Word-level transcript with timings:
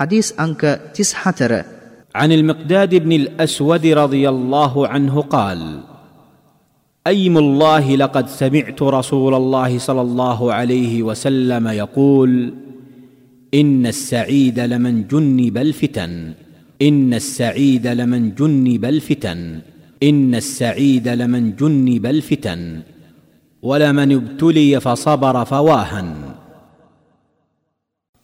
حديث 0.00 0.40
أنك 0.40 0.80
تسحتر. 0.94 1.64
عن 2.14 2.32
المقداد 2.32 2.94
بن 2.94 3.12
الأسود 3.12 3.86
رضي 3.86 4.28
الله 4.28 4.88
عنه 4.88 5.20
قال 5.20 5.80
أيم 7.06 7.38
الله 7.38 7.96
لقد 7.96 8.28
سمعت 8.28 8.82
رسول 8.82 9.34
الله 9.34 9.78
صلى 9.78 10.00
الله 10.00 10.52
عليه 10.52 11.02
وسلم 11.02 11.68
يقول 11.68 12.54
إن 13.54 13.86
السعيد 13.86 14.60
لمن 14.60 15.06
جنب 15.06 15.58
الفتن 15.58 16.32
إن 16.82 17.14
السعيد 17.14 17.86
لمن 17.86 18.34
جنب 18.34 18.84
الفتن 18.84 19.60
إن 20.02 20.34
السعيد 20.34 21.08
لمن 21.08 21.56
جنب 21.56 22.06
الفتن 22.06 22.80
ولمن 23.62 24.12
ابتلي 24.12 24.80
فصبر 24.80 25.44
فواهن. 25.44 26.29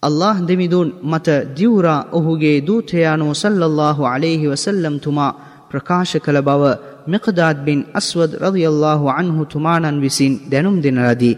ಅಲ್ಲಾಹ್ 0.02 0.40
ದೆಮಿದೂನ್ 0.48 0.90
ಮತ 1.12 1.28
ದಿವ್ರ 1.58 1.86
ಒಹುಗೆ 2.18 2.52
ದೂತೆಯಾನೋ 2.68 3.28
ಸಲ್ಲಲ್ಲಾಹು 3.40 4.04
ಅಲೇಹಿ 4.12 4.46
ವಸಲ್ಲಂ 4.46 4.96
ತುಮಾ 5.04 5.26
ಪ್ರಕಾಶ 5.70 6.18
ಕಲ 6.26 6.40
ಬವ 6.48 6.72
ಮಿಕದಾದ್ 7.12 7.64
ಬಿನ್ 7.66 7.82
ಅಸ್ವದ್ 8.00 8.36
ರದಿಯಲ್ಲಾಹು 8.44 9.08
ಅನ್ಹು 9.16 9.44
ತುಮಾನನ್ವಿಸಿನ್ 9.54 10.36
ದೆನುಂ 10.52 10.76
ದಿನರದಿ 10.84 11.32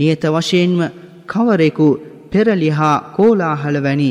ನಿಯತ 0.00 0.26
ವಶೇನ್ವ 0.36 0.82
ಕವರೆಕು 1.32 1.88
ಪೆರಲಿಹ 2.32 2.80
ಕೋಲಾಹಲವನಿ 3.16 4.10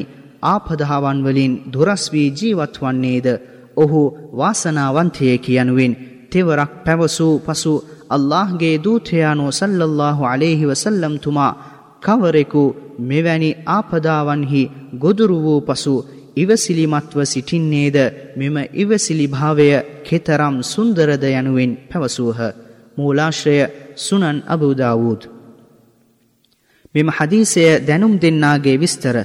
ಆಪದಹಾವನ್ವಲಿನ್ 0.54 1.58
ದುರಸ್ವಿ 1.74 2.26
ಜೀವತ್ವನ್ನೇದ 2.40 3.30
ඔහු 3.78 4.02
වාසනාවන්තයකි 4.34 5.54
යනුවෙන් 5.56 5.92
තෙවරක් 6.32 6.72
පැවසූ 6.86 7.34
පසු 7.40 7.74
අල්لهගේ 8.10 8.72
දූතයානෝ 8.80 9.52
සල්ලල්له 9.52 10.18
عليهෙහි 10.26 10.70
වසල්ලම්තුමා 10.72 11.50
කවරෙකු 12.08 12.64
මෙවැනි 13.02 13.50
ආපදාවන්හි 13.70 14.62
ගොදුරු 14.96 15.38
වූ 15.38 15.62
පසු 15.62 15.96
ඉවසිලිමත්ව 16.36 17.20
සිටින්නේද 17.24 17.98
මෙම 18.36 18.56
ඉවසිලිභාවය 18.74 19.70
කෙතරම් 20.04 20.56
සුන්දරද 20.64 21.24
යනුවෙන් 21.32 21.72
පැවසූහ. 21.90 22.40
මූලාශ්‍රය 22.98 23.58
සුනන් 23.98 24.38
අබුදාවූද්. 24.46 25.22
මෙම 26.96 27.08
හදීසය 27.10 27.64
දැනුම් 27.88 28.14
දෙන්නාගේ 28.16 28.78
විස්තර 28.78 29.16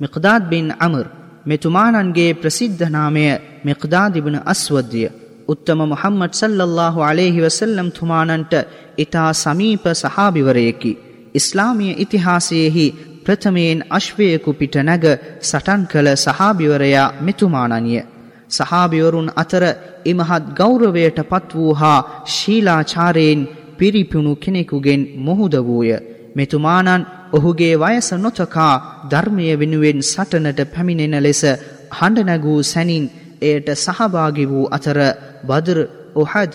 මිqදාත් 0.00 0.42
බින් 0.50 0.66
අමර් 0.78 1.06
මෙතුමානන්ගේ 1.46 2.30
ප්‍රසිද්ධනාමය 2.34 3.26
මිqදාදිබන 3.64 4.36
අස්වද්දිය. 4.44 5.08
උත්තම 5.48 5.80
මොහම්මඩ් 5.84 6.32
සල්ලල්له 6.32 6.94
අලේහි 7.02 7.40
වසල්ලම් 7.40 7.88
තුමානන්ට 7.90 8.52
ඉතා 8.98 9.30
සමීප 9.34 9.84
සහාභිවරයකි. 9.94 10.92
ඉස්ලාමිය 11.36 11.98
ඉතිහාසයෙහි 11.98 12.86
ප්‍රථමයෙන් 13.24 13.80
අශ්වයකු 13.90 14.50
පිට 14.52 14.74
නැග 14.80 15.04
සටන් 15.42 15.82
කළ 15.84 16.08
සහාභිවරයා 16.16 17.14
මෙතුමානනිය. 17.20 18.06
සහාභිවරුන් 18.50 19.28
අතර 19.34 19.64
ඉමහත් 20.04 20.44
ගෞරවයට 20.54 21.18
පත් 21.24 21.48
වූ 21.54 21.72
හා 21.74 22.06
ශීලාචාරයෙන් 22.28 23.40
පිරිපුුණු 23.76 24.32
කෙනෙකුගෙන් 24.36 25.02
මුහුද 25.18 25.54
වූය. 25.60 25.90
මෙතුමානන් 26.36 27.06
ඔහුගේ 27.32 27.74
වයස 27.76 28.08
නොතකා 28.14 28.74
ධර්මය 29.10 29.46
වෙනුවෙන් 29.54 30.00
සටනට 30.02 30.60
පැමිණෙන 30.66 31.16
ලෙස 31.22 31.42
හඬනැගූ 31.90 32.60
සැනින් 32.64 33.04
එයට 33.42 33.68
සහභාගි 33.76 34.44
වූ 34.44 34.66
අතර 34.70 34.98
බදර 35.44 35.78
ඔහද් 36.16 36.52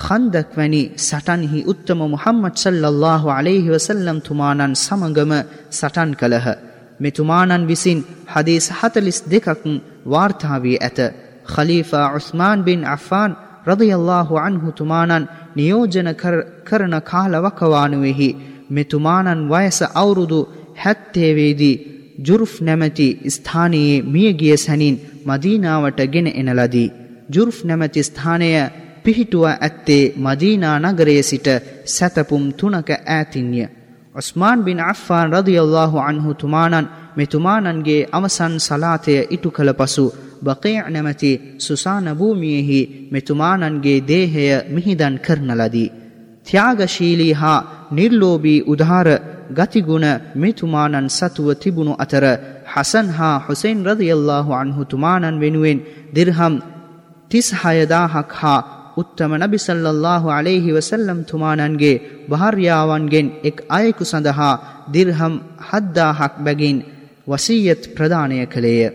ඛන්දක් 0.00 0.50
වැනි 0.56 0.82
සටන්හි 0.98 1.60
උත්තම 1.64 2.00
මුහම්මද් 2.06 2.54
සල්ලල්ලාහු 2.54 3.28
අලයිහි 3.30 3.72
වසල්ලම් 3.74 4.18
තුමානන් 4.20 4.72
සමගම 4.76 5.32
සටන් 5.70 6.10
කළහ. 6.14 6.48
මෙතුමානන් 7.00 7.62
විසින් 7.66 7.98
හදීස් 8.26 8.66
42ක් 8.72 9.48
වාර්තා 10.06 10.58
වී 10.62 10.78
ඇත. 10.78 10.98
ඛලීෆා 11.46 12.08
උස්මාන් 12.14 12.64
බින් 12.64 12.80
අෆ්ෆාන් 12.86 13.32
රදියල්ලාහු 13.66 14.34
අන්හු 14.38 14.68
තුමානන් 14.72 15.28
නියෝජන 15.56 16.08
කරන 16.64 16.94
කාලවකවානුවෙහි 17.02 18.36
මෙතුමානන් 18.70 19.40
වයස 19.48 19.78
අවුරුදු 19.94 20.40
70 20.78 21.36
වේදී 21.36 21.80
ජුර්ෆ් 22.18 22.52
නැමැති 22.60 23.08
ස්ථානයේ 23.28 24.02
මියගිය 24.04 24.56
සැනින් 24.56 24.96
මදීනාවට 25.26 26.00
ගෙන 26.06 26.28
එන 26.32 26.50
ලදී. 26.58 26.92
ජුර්ෆ් 27.28 27.58
නැමැති 27.64 28.02
ස්ථානය 28.02 28.50
පිහිටුව 29.04 29.44
ඇත්තේ 29.46 30.04
මදීනා 30.18 30.76
නගරයේ 30.84 31.22
සිට 31.22 31.48
සැතපුම් 31.86 32.44
තුනක 32.52 32.88
ඈතින්ය. 32.92 33.60
ඔස්මාන් 34.14 34.60
බින් 34.60 34.80
අෆ්ෆාන් 34.82 35.32
රදියල්ලාහු 35.32 35.98
අන්හු 36.00 36.34
තුමානන් 36.34 36.90
මෙතුමානන්ගේ 37.16 38.08
අවසන් 38.12 38.54
සලාතය 38.58 39.14
ඉටු 39.30 39.50
කළ 39.50 39.72
පසු 39.74 40.04
බකය 40.42 40.74
නැමැති 40.84 41.30
සුසාන 41.58 42.06
භූමියෙහි 42.12 42.80
මෙතුමානන්ගේ 43.12 43.98
දේහය 44.02 44.46
මිහිදන් 44.68 45.14
කරන 45.18 45.50
ලදී. 45.52 45.92
ත්‍යාගශීලී 46.46 47.32
හා 47.32 47.66
නිර්ලෝබී 47.90 48.64
උදාර 48.64 49.08
ගතිගුණ 49.50 50.06
මෙතුමානන් 50.36 51.08
සතුව 51.10 51.48
තිබුණු 51.54 51.94
අතර 51.98 52.24
හසන් 52.66 53.08
හා 53.10 53.36
හුසෙන් 53.38 53.78
රදියල්ලාහු 53.84 54.52
අන්හු 54.54 54.82
තුමානන් 54.84 55.40
වෙනුවෙන් 55.40 55.84
දිර්හම් 56.14 56.54
තිස් 57.30 57.48
හයදාහක් 57.54 58.30
හා 58.32 58.60
උත්තම 58.96 59.32
නබි 59.36 59.58
සල්ලල්ලාහු 59.58 60.28
අලයිහි 60.30 60.72
වසල්ලම් 60.72 61.20
තුමානන්ගේ 61.24 62.00
භාර්යාවන්ගෙන් 62.28 63.28
එක් 63.44 63.56
අයෙකු 63.68 64.04
සඳහා 64.04 64.60
දිර්හම් 64.92 65.34
හද්දාහක් 65.68 66.34
බැගින් 66.38 66.78
වසීයත් 67.26 67.82
ප්‍රදානය 67.94 68.38
කළේය. 68.46 68.90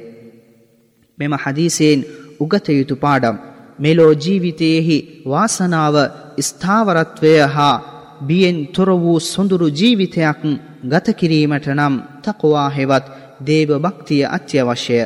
මෙම 1.18 1.34
හදීසයෙන් 1.36 2.00
උගත 2.40 2.68
යුතු 2.70 2.96
පාඩම් 2.98 3.38
මෙලෝ 3.80 4.14
ජීවිතයෙහි 4.16 4.98
වාසනාව 5.26 5.96
ස්ථාවරත්වය 6.40 7.34
හා 7.48 7.84
බියෙන් 8.22 8.58
තොර 8.68 8.90
වූ 8.96 9.20
සොඳුරු 9.22 9.68
ජීවිතයක් 9.72 10.42
ගත 10.84 11.08
කිරීමට 11.14 11.68
නම් 11.70 11.96
තකවා 12.24 12.70
හෙවත් 12.70 13.06
දේව 13.42 13.70
භක්තිය 13.80 14.24
අත්‍යවශ්‍යය. 14.28 15.04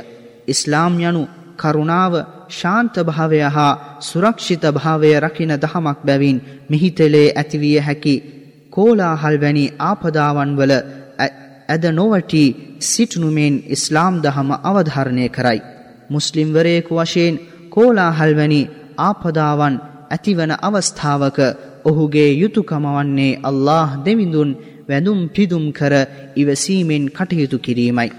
ඉස්ලාම් 0.47 0.93
යනු 0.99 1.23
කරුණාව 1.57 2.13
ශාන්ත 2.51 2.95
භාවය 3.01 3.39
හා 3.49 3.79
සුරක්ෂිත 4.01 4.63
භාවය 4.71 5.11
රකින 5.19 5.53
දහමක් 5.57 5.99
බැවින් 6.03 6.37
මිහිතලේ 6.69 7.27
ඇතිවිය 7.33 7.77
හැකි 7.79 8.15
කෝලාහල් 8.71 9.37
වැනි 9.37 9.65
ආපදාවන් 9.81 10.51
වල 10.57 10.73
ඇද 11.69 11.83
නොවටී 11.91 12.55
සිටනුමෙන් 12.83 13.55
ඉස්ලාම් 13.67 14.15
දහම 14.19 14.49
අවධාරණය 14.63 15.25
කරයි. 15.29 15.59
මුස්ලිම්වරයෙකු 16.09 16.93
වශයෙන් 16.97 17.35
කෝලාහල් 17.69 18.33
වැනි 18.35 18.61
ආපදාවන් 18.99 19.75
ඇතිවන 20.09 20.51
අවස්ථාවක 20.59 21.37
ඔහුගේ 21.85 22.31
යුතුකම 22.33 22.85
වන්නේ 22.87 23.39
අල්له 23.41 23.89
දෙවිඳුන් 23.99 24.49
වැඳුම් 24.89 25.19
පිදුම් 25.29 25.65
කර 25.71 25.93
ඉවසීමෙන් 26.35 27.03
කටයුතු 27.09 27.57
කිරීමයි. 27.57 28.09